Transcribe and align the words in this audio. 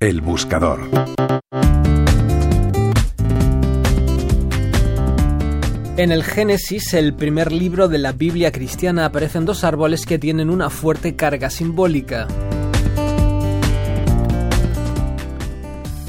El 0.00 0.20
buscador. 0.20 0.88
En 5.96 6.12
el 6.12 6.22
Génesis, 6.22 6.94
el 6.94 7.14
primer 7.14 7.50
libro 7.50 7.88
de 7.88 7.98
la 7.98 8.12
Biblia 8.12 8.52
cristiana, 8.52 9.06
aparecen 9.06 9.44
dos 9.44 9.64
árboles 9.64 10.06
que 10.06 10.20
tienen 10.20 10.50
una 10.50 10.70
fuerte 10.70 11.16
carga 11.16 11.50
simbólica. 11.50 12.28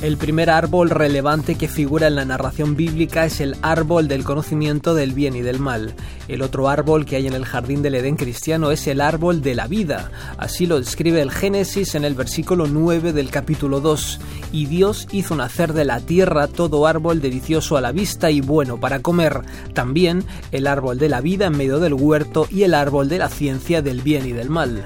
El 0.02 0.16
primer 0.16 0.50
árbol 0.50 0.90
relevante 0.90 1.56
que 1.56 1.68
figura 1.68 2.08
en 2.08 2.16
la 2.16 2.24
narración 2.24 2.78
bíblica 2.78 3.26
es 3.26 3.42
el 3.42 3.58
árbol 3.62 4.08
del 4.08 4.24
conocimiento 4.24 4.96
del 4.96 5.12
bien 5.12 5.36
y 5.36 5.42
del 5.42 5.60
mal. 5.60 5.94
El 6.30 6.42
otro 6.42 6.70
árbol 6.70 7.06
que 7.06 7.18
hay 7.18 7.28
en 7.28 7.34
el 7.34 7.44
jardín 7.44 7.82
del 7.82 7.96
Edén 7.96 8.16
cristiano 8.16 8.72
es 8.72 8.88
el 8.88 9.02
árbol 9.02 9.42
de 9.42 9.56
la 9.56 9.68
vida. 9.68 10.10
Así 10.38 10.68
lo 10.68 10.80
describe 10.80 11.22
el 11.22 11.32
Génesis 11.32 11.96
en 11.96 12.06
el 12.06 12.14
versículo 12.14 12.66
9 12.66 13.12
del 13.12 13.30
capítulo 13.30 13.82
2. 13.82 14.22
Y 14.54 14.68
Dios 14.68 15.06
hizo 15.12 15.36
nacer 15.36 15.74
de 15.74 15.84
la 15.84 16.00
tierra 16.00 16.48
todo 16.48 16.88
árbol 16.88 17.20
delicioso 17.20 17.76
a 17.76 17.82
la 17.82 17.92
vista 17.92 18.32
y 18.32 18.40
bueno 18.40 18.80
para 18.80 19.02
comer. 19.02 19.42
También 19.74 20.24
el 20.54 20.68
árbol 20.68 20.98
de 20.98 21.10
la 21.10 21.20
vida 21.20 21.48
en 21.48 21.58
medio 21.58 21.80
del 21.80 21.94
huerto 21.94 22.48
y 22.50 22.64
el 22.64 22.74
árbol 22.74 23.10
de 23.10 23.18
la 23.18 23.28
ciencia 23.28 23.82
del 23.82 24.02
bien 24.02 24.26
y 24.26 24.32
del 24.32 24.50
mal. 24.50 24.82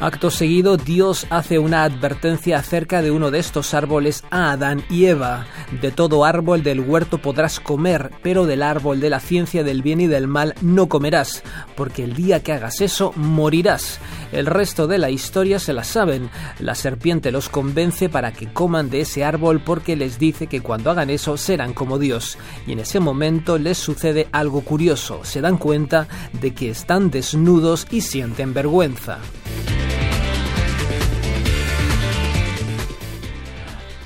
Acto 0.00 0.30
seguido, 0.30 0.76
Dios 0.76 1.26
hace 1.30 1.58
una 1.58 1.84
advertencia 1.84 2.58
acerca 2.58 3.00
de 3.00 3.10
uno 3.10 3.30
de 3.30 3.38
estos 3.38 3.74
árboles 3.74 4.24
a 4.30 4.50
Adán 4.50 4.84
y 4.90 5.06
Eva. 5.06 5.46
De 5.80 5.92
todo 5.92 6.24
árbol 6.24 6.62
del 6.62 6.80
huerto 6.80 7.18
podrás 7.18 7.60
comer, 7.60 8.10
pero 8.22 8.44
del 8.44 8.62
árbol 8.62 9.00
de 9.00 9.08
la 9.08 9.20
ciencia 9.20 9.62
del 9.62 9.82
bien 9.82 10.00
y 10.00 10.06
del 10.06 10.26
mal 10.26 10.54
no 10.60 10.88
comerás, 10.88 11.42
porque 11.76 12.04
el 12.04 12.14
día 12.14 12.42
que 12.42 12.52
hagas 12.52 12.80
eso 12.80 13.12
morirás. 13.16 14.00
El 14.32 14.46
resto 14.46 14.88
de 14.88 14.98
la 14.98 15.10
historia 15.10 15.60
se 15.60 15.72
la 15.72 15.84
saben. 15.84 16.28
La 16.58 16.74
serpiente 16.74 17.30
los 17.30 17.48
convence 17.48 18.08
para 18.08 18.32
que 18.32 18.52
coman 18.52 18.90
de 18.90 19.02
ese 19.02 19.24
árbol 19.24 19.60
porque 19.60 19.94
les 19.94 20.18
dice 20.18 20.48
que 20.48 20.60
cuando 20.60 20.90
hagan 20.90 21.08
eso 21.08 21.36
serán 21.36 21.72
como 21.72 22.00
Dios. 22.00 22.36
Y 22.66 22.72
en 22.72 22.80
ese 22.80 22.98
momento 22.98 23.58
les 23.58 23.78
sucede 23.78 24.26
algo 24.32 24.62
curioso. 24.62 25.20
Se 25.22 25.40
dan 25.40 25.56
cuenta 25.56 26.08
de 26.32 26.52
que 26.52 26.68
están 26.68 27.12
desnudos 27.12 27.86
y 27.92 28.00
sienten 28.00 28.52
vergüenza. 28.52 29.18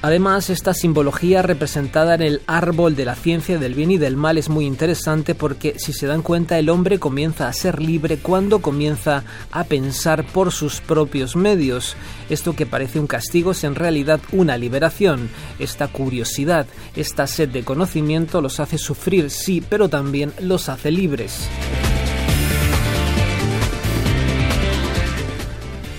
Además, 0.00 0.48
esta 0.48 0.74
simbología 0.74 1.42
representada 1.42 2.14
en 2.14 2.22
el 2.22 2.42
árbol 2.46 2.94
de 2.94 3.04
la 3.04 3.16
ciencia 3.16 3.58
del 3.58 3.74
bien 3.74 3.90
y 3.90 3.98
del 3.98 4.16
mal 4.16 4.38
es 4.38 4.48
muy 4.48 4.64
interesante 4.64 5.34
porque, 5.34 5.76
si 5.78 5.92
se 5.92 6.06
dan 6.06 6.22
cuenta, 6.22 6.56
el 6.56 6.68
hombre 6.68 7.00
comienza 7.00 7.48
a 7.48 7.52
ser 7.52 7.82
libre 7.82 8.18
cuando 8.18 8.60
comienza 8.60 9.24
a 9.50 9.64
pensar 9.64 10.24
por 10.24 10.52
sus 10.52 10.80
propios 10.80 11.34
medios. 11.34 11.96
Esto 12.30 12.54
que 12.54 12.64
parece 12.64 13.00
un 13.00 13.08
castigo 13.08 13.50
es 13.50 13.64
en 13.64 13.74
realidad 13.74 14.20
una 14.30 14.56
liberación. 14.56 15.30
Esta 15.58 15.88
curiosidad, 15.88 16.66
esta 16.94 17.26
sed 17.26 17.48
de 17.48 17.64
conocimiento 17.64 18.40
los 18.40 18.60
hace 18.60 18.78
sufrir, 18.78 19.30
sí, 19.30 19.64
pero 19.68 19.88
también 19.88 20.32
los 20.40 20.68
hace 20.68 20.92
libres. 20.92 21.48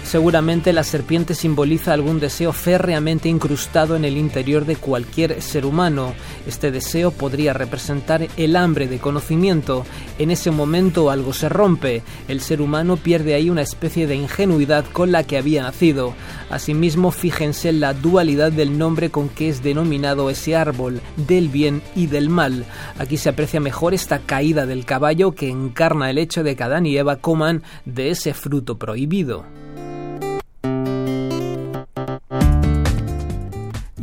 Seguramente 0.09 0.73
la 0.73 0.83
serpiente 0.83 1.35
simboliza 1.35 1.93
algún 1.93 2.19
deseo 2.19 2.51
férreamente 2.51 3.29
incrustado 3.29 3.95
en 3.95 4.05
el 4.05 4.17
interior 4.17 4.65
de 4.65 4.75
cualquier 4.75 5.39
ser 5.39 5.67
humano. 5.67 6.15
Este 6.47 6.71
deseo 6.71 7.11
podría 7.11 7.53
representar 7.53 8.27
el 8.35 8.55
hambre 8.55 8.87
de 8.87 8.97
conocimiento. 8.97 9.85
En 10.17 10.31
ese 10.31 10.49
momento 10.49 11.11
algo 11.11 11.31
se 11.31 11.47
rompe. 11.47 12.01
El 12.27 12.41
ser 12.41 12.59
humano 12.59 12.97
pierde 12.97 13.35
ahí 13.35 13.51
una 13.51 13.61
especie 13.61 14.07
de 14.07 14.15
ingenuidad 14.15 14.83
con 14.91 15.11
la 15.11 15.21
que 15.21 15.37
había 15.37 15.61
nacido. 15.61 16.15
Asimismo, 16.49 17.11
fíjense 17.11 17.69
en 17.69 17.79
la 17.79 17.93
dualidad 17.93 18.51
del 18.51 18.79
nombre 18.79 19.11
con 19.11 19.29
que 19.29 19.49
es 19.49 19.61
denominado 19.61 20.31
ese 20.31 20.55
árbol, 20.55 21.01
del 21.17 21.49
bien 21.49 21.83
y 21.95 22.07
del 22.07 22.29
mal. 22.29 22.65
Aquí 22.97 23.17
se 23.17 23.29
aprecia 23.29 23.59
mejor 23.59 23.93
esta 23.93 24.17
caída 24.17 24.65
del 24.65 24.85
caballo 24.85 25.33
que 25.33 25.49
encarna 25.49 26.09
el 26.09 26.17
hecho 26.17 26.41
de 26.41 26.55
que 26.55 26.63
Adán 26.63 26.87
y 26.87 26.97
Eva 26.97 27.17
coman 27.17 27.61
de 27.85 28.09
ese 28.09 28.33
fruto 28.33 28.79
prohibido. 28.79 29.58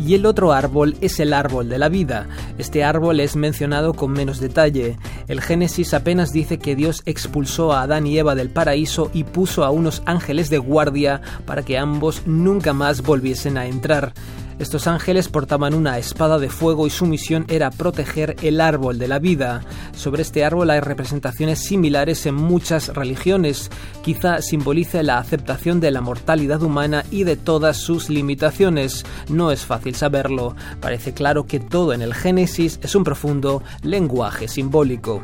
Y 0.06 0.14
el 0.14 0.24
otro 0.24 0.52
árbol 0.52 0.96
es 1.00 1.18
el 1.18 1.32
árbol 1.32 1.68
de 1.68 1.78
la 1.78 1.88
vida. 1.88 2.28
Este 2.58 2.84
árbol 2.84 3.18
es 3.20 3.34
mencionado 3.34 3.94
con 3.94 4.12
menos 4.12 4.38
detalle. 4.38 4.96
El 5.26 5.40
Génesis 5.40 5.94
apenas 5.94 6.32
dice 6.32 6.58
que 6.58 6.76
Dios 6.76 7.02
expulsó 7.06 7.72
a 7.72 7.82
Adán 7.82 8.06
y 8.06 8.16
Eva 8.16 8.34
del 8.36 8.50
paraíso 8.50 9.10
y 9.12 9.24
puso 9.24 9.64
a 9.64 9.70
unos 9.70 10.02
ángeles 10.06 10.48
de 10.48 10.58
guardia 10.58 11.20
para 11.44 11.62
que 11.62 11.76
ambos 11.76 12.22
nunca 12.26 12.72
más 12.72 13.02
volviesen 13.02 13.58
a 13.58 13.66
entrar. 13.66 14.12
Estos 14.58 14.86
ángeles 14.86 15.28
portaban 15.28 15.74
una 15.74 15.98
espada 15.98 16.38
de 16.38 16.48
fuego 16.48 16.86
y 16.86 16.90
su 16.90 17.04
misión 17.04 17.44
era 17.48 17.70
proteger 17.70 18.36
el 18.40 18.62
árbol 18.62 18.98
de 18.98 19.06
la 19.06 19.18
vida. 19.18 19.62
Sobre 19.94 20.22
este 20.22 20.46
árbol 20.46 20.70
hay 20.70 20.80
representaciones 20.80 21.58
similares 21.58 22.24
en 22.24 22.36
muchas 22.36 22.88
religiones. 22.88 23.70
Quizá 24.02 24.40
simbolice 24.40 25.02
la 25.02 25.18
aceptación 25.18 25.78
de 25.78 25.90
la 25.90 26.00
mortalidad 26.00 26.62
humana 26.62 27.04
y 27.10 27.24
de 27.24 27.36
todas 27.36 27.76
sus 27.76 28.08
limitaciones. 28.08 29.04
No 29.28 29.52
es 29.52 29.66
fácil 29.66 29.94
saberlo. 29.94 30.56
Parece 30.80 31.12
claro 31.12 31.44
que 31.46 31.60
todo 31.60 31.92
en 31.92 32.00
el 32.00 32.14
Génesis 32.14 32.80
es 32.82 32.94
un 32.94 33.04
profundo 33.04 33.62
lenguaje 33.82 34.48
simbólico. 34.48 35.22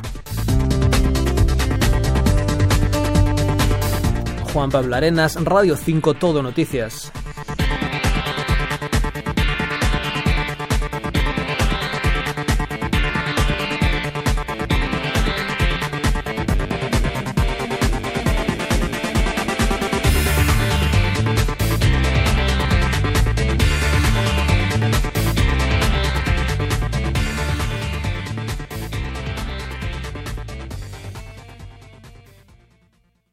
Juan 4.53 4.69
Pablo 4.69 4.95
Arenas, 4.95 5.43
Radio 5.43 5.75
5 5.75 6.13
Todo 6.13 6.43
Noticias. 6.43 7.11